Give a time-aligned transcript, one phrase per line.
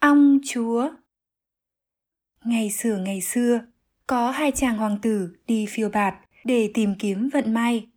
[0.00, 0.90] Ong chúa
[2.44, 3.60] Ngày xưa ngày xưa,
[4.06, 7.88] có hai chàng hoàng tử đi phiêu bạt để tìm kiếm vận may.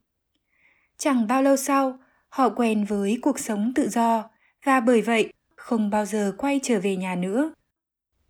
[0.98, 4.29] Chẳng bao lâu sau, họ quen với cuộc sống tự do
[4.64, 7.53] và bởi vậy không bao giờ quay trở về nhà nữa.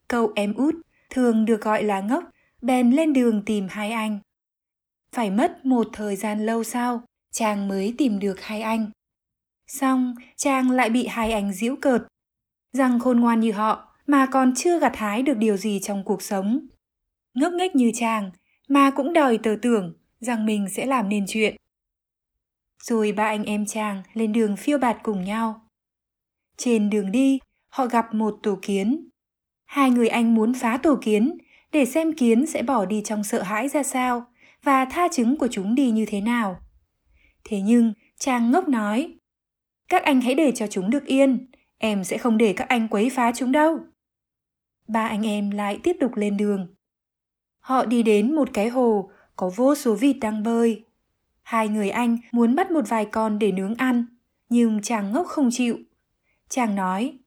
[0.07, 0.75] Cậu em út
[1.09, 2.23] thường được gọi là ngốc,
[2.61, 4.19] bèn lên đường tìm hai anh.
[5.15, 8.91] Phải mất một thời gian lâu sau, chàng mới tìm được hai anh.
[9.67, 12.10] Xong, chàng lại bị hai anh giễu cợt,
[12.73, 16.21] rằng khôn ngoan như họ mà còn chưa gặt hái được điều gì trong cuộc
[16.21, 16.67] sống.
[17.33, 18.31] Ngốc nghếch như chàng
[18.67, 21.55] mà cũng đòi tờ tưởng rằng mình sẽ làm nên chuyện.
[22.83, 25.67] Rồi ba anh em chàng lên đường phiêu bạt cùng nhau.
[26.57, 29.09] Trên đường đi, họ gặp một tổ kiến.
[29.65, 31.37] Hai người anh muốn phá tổ kiến
[31.71, 34.25] để xem kiến sẽ bỏ đi trong sợ hãi ra sao
[34.63, 36.59] và tha chứng của chúng đi như thế nào.
[37.43, 39.13] Thế nhưng, chàng ngốc nói,
[39.89, 41.50] các anh hãy để cho chúng được yên,
[41.81, 43.79] em sẽ không để các anh quấy phá chúng đâu.
[44.87, 46.67] Ba anh em lại tiếp tục lên đường.
[47.59, 50.85] Họ đi đến một cái hồ có vô số vịt đang bơi.
[51.43, 54.05] Hai người anh muốn bắt một vài con để nướng ăn,
[54.49, 55.77] nhưng chàng ngốc không chịu.
[56.49, 57.17] Chàng nói,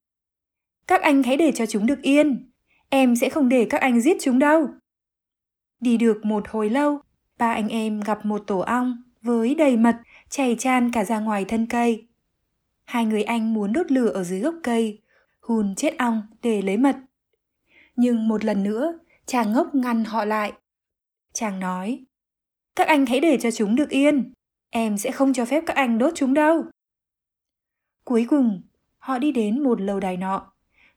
[0.86, 2.51] các anh hãy để cho chúng được yên,
[2.89, 4.69] em sẽ không để các anh giết chúng đâu.
[5.81, 6.98] Đi được một hồi lâu,
[7.39, 9.97] ba anh em gặp một tổ ong với đầy mật
[10.29, 12.07] chảy tràn cả ra ngoài thân cây.
[12.85, 15.03] Hai người anh muốn đốt lửa ở dưới gốc cây,
[15.41, 16.97] hùn chết ong để lấy mật.
[17.97, 20.53] Nhưng một lần nữa, chàng ngốc ngăn họ lại.
[21.33, 22.05] Chàng nói,
[22.77, 24.33] các anh hãy để cho chúng được yên,
[24.71, 26.65] em sẽ không cho phép các anh đốt chúng đâu.
[28.05, 28.63] Cuối cùng,
[28.98, 30.53] họ đi đến một lầu đài nọ,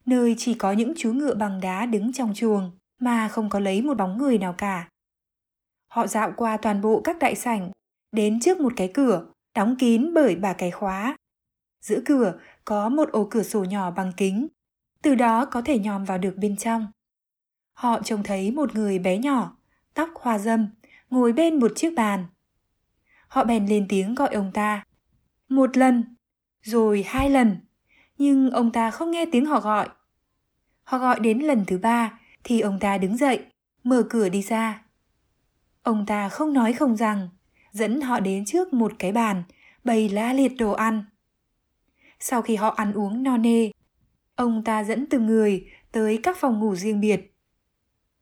[0.06, 3.82] nơi chỉ có những chú ngựa bằng đá đứng trong chuồng mà không có lấy
[3.82, 4.90] một bóng người nào cả.
[5.88, 7.72] Họ dạo qua toàn bộ các đại sảnh,
[8.12, 11.16] đến trước một cái cửa đóng kín bởi bà cái khóa.
[11.88, 12.34] Giữa cửa
[12.66, 14.48] có một ổ cửa sổ nhỏ bằng kính,
[15.02, 16.88] từ đó có thể nhòm vào được bên trong.
[17.74, 19.58] Họ trông thấy một người bé nhỏ,
[19.94, 20.68] tóc hoa dâm,
[21.10, 22.26] ngồi bên một chiếc bàn.
[23.28, 24.86] Họ bèn lên tiếng gọi ông ta.
[25.50, 26.16] Một lần,
[26.62, 27.58] rồi hai lần,
[28.18, 29.90] nhưng ông ta không nghe tiếng họ gọi.
[30.84, 33.46] Họ gọi đến lần thứ ba thì ông ta đứng dậy,
[33.84, 34.84] mở cửa đi ra.
[35.84, 37.30] Ông ta không nói không rằng,
[37.72, 39.44] dẫn họ đến trước một cái bàn,
[39.84, 41.04] bày la liệt đồ ăn.
[42.20, 43.72] Sau khi họ ăn uống no nê,
[44.36, 47.34] ông ta dẫn từng người tới các phòng ngủ riêng biệt.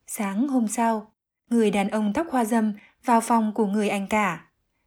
[0.06, 1.12] Sáng hôm sau,
[1.50, 2.72] người đàn ông tóc hoa dâm
[3.04, 4.44] vào phòng của người anh cả,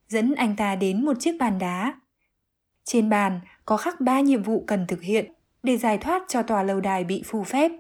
[0.08, 2.00] dẫn anh ta đến một chiếc bàn đá.
[2.84, 5.32] Trên bàn có khắc ba nhiệm vụ cần thực hiện
[5.64, 7.72] để giải thoát cho tòa lâu đài bị phù phép.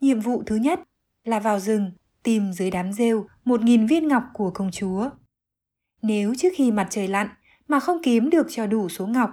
[0.00, 0.80] Nhiệm vụ thứ nhất
[1.24, 1.92] là vào rừng
[2.22, 5.10] tìm dưới đám rêu một nghìn viên ngọc của công chúa.
[6.02, 7.28] Nếu trước khi mặt trời lặn
[7.68, 9.30] mà không kiếm được cho đủ số ngọc,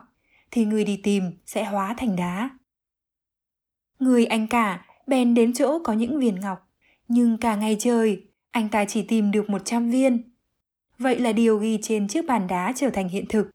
[0.51, 2.49] thì người đi tìm sẽ hóa thành đá.
[3.99, 6.69] Người anh cả bèn đến chỗ có những viên ngọc,
[7.07, 10.31] nhưng cả ngày trời, anh ta chỉ tìm được 100 viên.
[10.97, 13.49] Vậy là điều ghi trên chiếc bàn đá trở thành hiện thực.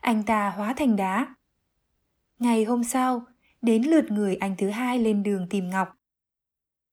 [0.00, 1.34] Anh ta hóa thành đá.
[2.38, 3.22] Ngày hôm sau,
[3.62, 5.88] đến lượt người anh thứ hai lên đường tìm ngọc.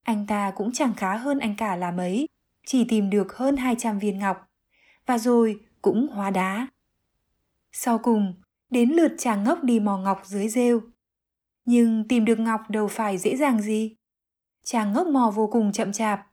[0.04, 2.28] Anh ta cũng chẳng khá hơn anh cả là mấy,
[2.66, 4.48] chỉ tìm được hơn 200 viên ngọc.
[5.06, 6.68] Và rồi cũng hóa đá.
[7.72, 8.34] Sau cùng,
[8.70, 10.82] đến lượt chàng ngốc đi mò ngọc dưới rêu.
[11.66, 13.96] Nhưng tìm được ngọc đâu phải dễ dàng gì.
[14.64, 16.28] Chàng ngốc mò vô cùng chậm chạp,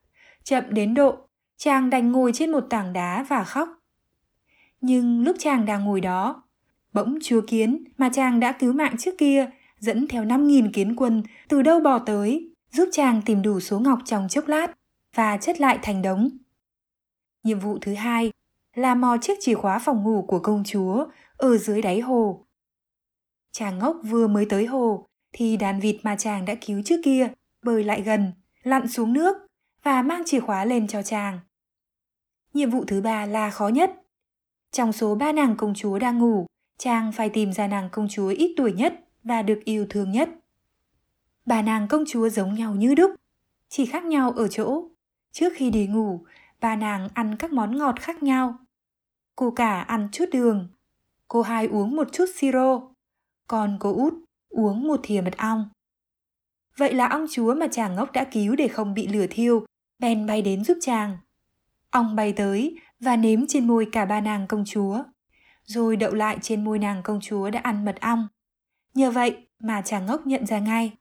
[0.44, 1.16] chậm đến độ
[1.56, 3.68] chàng đành ngồi trên một tảng đá và khóc.
[4.80, 6.42] Nhưng lúc chàng đang ngồi đó,
[6.92, 11.22] bỗng chúa kiến mà chàng đã cứu mạng trước kia dẫn theo 5.000 kiến quân
[11.48, 14.66] từ đâu bò tới, giúp chàng tìm đủ số ngọc trong chốc lát
[15.16, 16.30] và chất lại thành đống.
[17.44, 18.30] Nhiệm vụ thứ hai
[18.74, 21.06] là mò chiếc chìa khóa phòng ngủ của công chúa
[21.42, 22.44] ở dưới đáy hồ.
[23.52, 27.32] Chàng ngốc vừa mới tới hồ thì đàn vịt mà chàng đã cứu trước kia
[27.62, 28.32] bơi lại gần,
[28.62, 29.36] lặn xuống nước
[29.82, 31.40] và mang chìa khóa lên cho chàng.
[32.54, 33.90] Nhiệm vụ thứ ba là khó nhất.
[34.72, 36.46] Trong số ba nàng công chúa đang ngủ,
[36.78, 40.28] chàng phải tìm ra nàng công chúa ít tuổi nhất và được yêu thương nhất.
[41.46, 43.10] Bà nàng công chúa giống nhau như đúc,
[43.68, 44.84] chỉ khác nhau ở chỗ.
[45.32, 46.24] Trước khi đi ngủ,
[46.60, 48.54] ba nàng ăn các món ngọt khác nhau.
[49.36, 50.68] Cô cả ăn chút đường,
[51.32, 52.80] cô hai uống một chút siro,
[53.48, 54.14] còn cô út
[54.48, 55.68] uống một thìa mật ong.
[56.76, 59.66] Vậy là ong chúa mà chàng ngốc đã cứu để không bị lửa thiêu,
[59.98, 61.18] bèn bay đến giúp chàng.
[61.90, 65.02] Ong bay tới và nếm trên môi cả ba nàng công chúa,
[65.64, 68.28] rồi đậu lại trên môi nàng công chúa đã ăn mật ong.
[68.94, 70.92] Nhờ vậy mà chàng ngốc nhận ra ngay.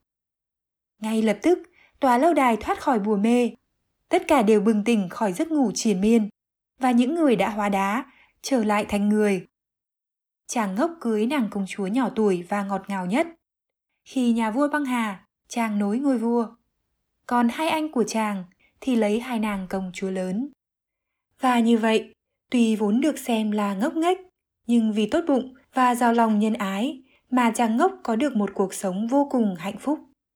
[1.00, 1.60] Ngay lập tức,
[2.00, 3.52] tòa lâu đài thoát khỏi bùa mê.
[4.10, 6.30] Tất cả đều bừng tỉnh khỏi giấc ngủ triền miên,
[6.80, 8.06] và những người đã hóa đá
[8.42, 9.48] trở lại thành người.
[10.54, 13.28] Chàng ngốc cưới nàng công chúa nhỏ tuổi và ngọt ngào nhất.
[14.06, 16.48] Khi nhà vua băng hà, chàng nối ngôi vua.
[17.26, 18.44] Còn hai anh của chàng
[18.82, 20.50] thì lấy hai nàng công chúa lớn.
[21.40, 22.14] Và như vậy,
[22.50, 24.18] tuy vốn được xem là ngốc nghếch,
[24.68, 28.50] nhưng vì tốt bụng và giàu lòng nhân ái mà chàng ngốc có được một
[28.54, 30.00] cuộc sống vô cùng hạnh phúc.